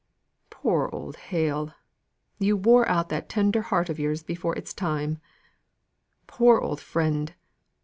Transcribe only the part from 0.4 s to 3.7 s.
Poor old Hale! You wore out that tender